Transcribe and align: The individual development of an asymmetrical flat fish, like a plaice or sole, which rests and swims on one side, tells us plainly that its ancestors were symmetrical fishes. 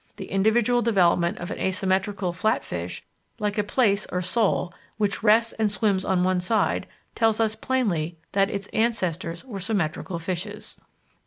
The 0.15 0.31
individual 0.31 0.81
development 0.81 1.37
of 1.37 1.51
an 1.51 1.59
asymmetrical 1.59 2.33
flat 2.33 2.63
fish, 2.65 3.03
like 3.37 3.59
a 3.59 3.63
plaice 3.63 4.07
or 4.07 4.19
sole, 4.23 4.73
which 4.97 5.21
rests 5.21 5.51
and 5.53 5.71
swims 5.71 6.03
on 6.03 6.23
one 6.23 6.39
side, 6.41 6.87
tells 7.13 7.39
us 7.39 7.53
plainly 7.55 8.17
that 8.31 8.49
its 8.49 8.65
ancestors 8.73 9.45
were 9.45 9.59
symmetrical 9.59 10.17
fishes. 10.17 10.81